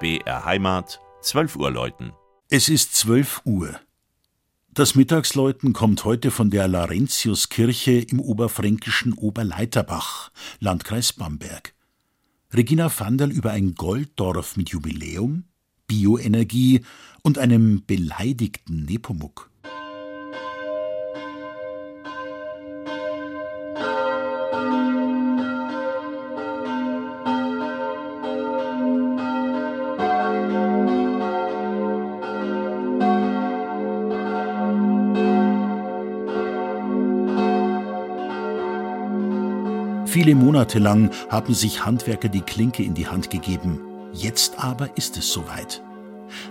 BR 0.00 0.46
Heimat, 0.46 0.98
12 1.20 1.56
Uhr 1.56 1.70
läuten. 1.70 2.14
Es 2.48 2.70
ist 2.70 2.94
12 2.94 3.42
Uhr. 3.44 3.78
Das 4.72 4.94
Mittagsläuten 4.94 5.74
kommt 5.74 6.06
heute 6.06 6.30
von 6.30 6.48
der 6.48 6.68
Laurentiuskirche 6.68 7.98
im 7.98 8.18
oberfränkischen 8.18 9.12
Oberleiterbach, 9.12 10.30
Landkreis 10.58 11.12
Bamberg. 11.12 11.74
Regina 12.50 12.90
Vandal 12.98 13.30
über 13.30 13.50
ein 13.50 13.74
Golddorf 13.74 14.56
mit 14.56 14.70
Jubiläum, 14.70 15.44
Bioenergie 15.86 16.80
und 17.22 17.36
einem 17.36 17.84
beleidigten 17.84 18.86
Nepomuk. 18.86 19.49
Viele 40.10 40.34
Monate 40.34 40.80
lang 40.80 41.12
haben 41.28 41.54
sich 41.54 41.84
Handwerker 41.84 42.28
die 42.28 42.40
Klinke 42.40 42.82
in 42.82 42.94
die 42.94 43.06
Hand 43.06 43.30
gegeben. 43.30 43.80
Jetzt 44.12 44.58
aber 44.58 44.96
ist 44.96 45.16
es 45.16 45.32
soweit. 45.32 45.84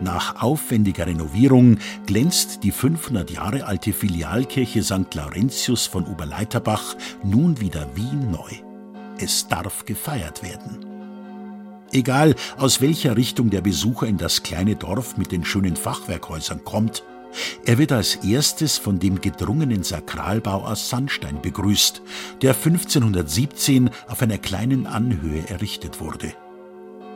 Nach 0.00 0.42
aufwendiger 0.42 1.06
Renovierung 1.06 1.78
glänzt 2.04 2.64
die 2.64 2.72
500 2.72 3.30
Jahre 3.30 3.64
alte 3.64 3.92
Filialkirche 3.92 4.82
St. 4.82 5.14
Laurentius 5.14 5.86
von 5.86 6.04
Oberleiterbach 6.04 6.96
nun 7.22 7.60
wieder 7.60 7.86
wie 7.94 8.16
neu. 8.16 8.50
Es 9.20 9.46
darf 9.46 9.84
gefeiert 9.84 10.42
werden. 10.42 10.84
Egal, 11.92 12.34
aus 12.58 12.80
welcher 12.80 13.16
Richtung 13.16 13.50
der 13.50 13.60
Besucher 13.60 14.08
in 14.08 14.18
das 14.18 14.42
kleine 14.42 14.74
Dorf 14.74 15.16
mit 15.16 15.30
den 15.30 15.44
schönen 15.44 15.76
Fachwerkhäusern 15.76 16.64
kommt, 16.64 17.04
er 17.64 17.78
wird 17.78 17.92
als 17.92 18.16
erstes 18.16 18.78
von 18.78 18.98
dem 18.98 19.20
gedrungenen 19.20 19.82
Sakralbau 19.82 20.64
aus 20.64 20.88
Sandstein 20.88 21.40
begrüßt, 21.42 22.02
der 22.42 22.54
1517 22.54 23.90
auf 24.08 24.22
einer 24.22 24.38
kleinen 24.38 24.86
Anhöhe 24.86 25.48
errichtet 25.48 26.00
wurde. 26.00 26.34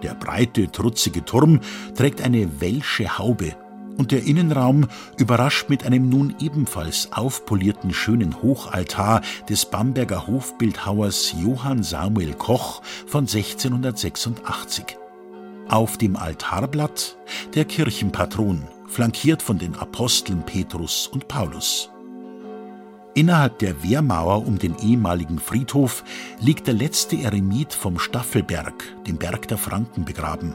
Der 0.02 0.14
breite, 0.14 0.70
trutzige 0.70 1.24
Turm 1.24 1.60
trägt 1.94 2.22
eine 2.22 2.60
welsche 2.60 3.18
Haube 3.18 3.56
und 3.98 4.12
der 4.12 4.22
Innenraum 4.22 4.86
überrascht 5.18 5.68
mit 5.68 5.84
einem 5.84 6.08
nun 6.08 6.34
ebenfalls 6.40 7.12
aufpolierten 7.12 7.92
schönen 7.92 8.40
Hochaltar 8.40 9.22
des 9.48 9.66
Bamberger 9.66 10.26
Hofbildhauers 10.26 11.34
Johann 11.42 11.82
Samuel 11.82 12.34
Koch 12.34 12.80
von 13.06 13.26
1686. 13.26 14.96
Auf 15.68 15.98
dem 15.98 16.16
Altarblatt 16.16 17.18
der 17.54 17.64
Kirchenpatron 17.64 18.62
flankiert 18.88 19.42
von 19.42 19.58
den 19.58 19.74
Aposteln 19.76 20.42
Petrus 20.44 21.06
und 21.06 21.28
Paulus. 21.28 21.90
Innerhalb 23.14 23.58
der 23.58 23.82
Wehrmauer 23.82 24.46
um 24.46 24.58
den 24.58 24.76
ehemaligen 24.78 25.38
Friedhof 25.38 26.04
liegt 26.40 26.66
der 26.66 26.74
letzte 26.74 27.16
Eremit 27.16 27.74
vom 27.74 27.98
Staffelberg, 27.98 28.74
dem 29.06 29.16
Berg 29.16 29.48
der 29.48 29.58
Franken, 29.58 30.04
begraben. 30.04 30.54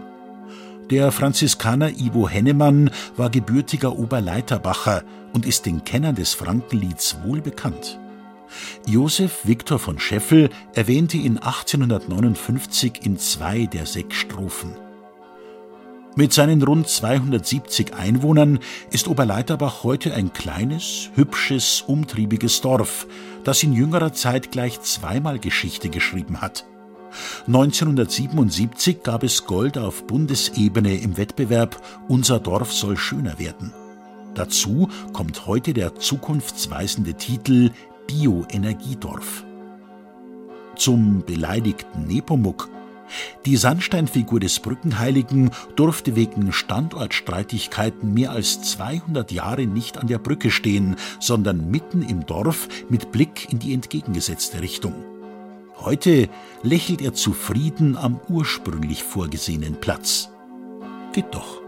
Der 0.90 1.12
Franziskaner 1.12 1.90
Ivo 1.90 2.28
Hennemann 2.28 2.90
war 3.16 3.30
gebürtiger 3.30 3.98
Oberleiterbacher 3.98 5.04
und 5.34 5.46
ist 5.46 5.66
den 5.66 5.84
Kennern 5.84 6.16
des 6.16 6.34
Frankenlieds 6.34 7.18
wohl 7.24 7.42
bekannt. 7.42 8.00
Josef 8.86 9.42
Viktor 9.46 9.80
von 9.80 10.00
Scheffel 10.00 10.50
erwähnte 10.74 11.18
ihn 11.18 11.38
1859 11.38 13.02
in 13.04 13.18
zwei 13.18 13.66
der 13.66 13.86
sechs 13.86 14.16
Strophen. 14.18 14.74
Mit 16.16 16.32
seinen 16.32 16.62
rund 16.62 16.88
270 16.88 17.96
Einwohnern 17.96 18.60
ist 18.92 19.08
Oberleiterbach 19.08 19.84
heute 19.84 20.14
ein 20.14 20.32
kleines, 20.32 21.10
hübsches, 21.16 21.84
umtriebiges 21.88 22.62
Dorf, 22.62 23.08
das 23.44 23.64
in 23.64 23.74
jüngerer 23.74 24.14
Zeit 24.14 24.52
gleich 24.52 24.80
zweimal 24.82 25.40
Geschichte 25.40 25.90
geschrieben 25.90 26.40
hat. 26.40 26.66
1977 27.48 29.02
gab 29.02 29.24
es 29.24 29.46
Gold 29.48 29.80
auf 29.80 30.06
Bundesebene 30.06 30.98
im 30.98 31.18
Wettbewerb 31.18 31.82
Unser 32.08 32.40
Dorf 32.40 32.72
soll 32.72 32.96
schöner 32.96 33.40
werden. 33.40 33.74
Dazu 34.36 34.90
kommt 35.14 35.48
heute 35.48 35.74
der 35.74 35.96
zukunftsweisende 35.96 37.16
Titel 37.16 37.72
Bioenergiedorf. 38.06 39.46
Zum 40.76 41.24
beleidigten 41.26 42.06
Nepomuk 42.06 42.70
die 43.46 43.58
Sandsteinfigur 43.58 44.40
des 44.40 44.60
Brückenheiligen 44.60 45.52
durfte 45.76 46.16
wegen 46.16 46.52
Standortstreitigkeiten 46.52 48.14
mehr 48.14 48.32
als 48.32 48.62
200 48.62 49.32
Jahre 49.32 49.66
nicht 49.66 49.98
an 49.98 50.08
der 50.08 50.20
Brücke 50.20 50.52
stehen, 50.52 50.96
sondern 51.20 51.70
mitten 51.70 52.02
im 52.02 52.26
Dorf 52.26 52.68
mit 52.90 53.12
Blick 53.12 53.52
in 53.52 53.60
die 53.60 53.74
entgegengesetzte 53.74 54.62
Richtung. 54.62 54.94
Heute 55.78 56.30
lächelt 56.62 57.02
er 57.02 57.14
zufrieden 57.14 57.98
am 57.98 58.20
ursprünglich 58.30 59.04
vorgesehenen 59.04 59.76
Platz. 59.80 60.30
Geht 61.14 61.34
doch. 61.34 61.63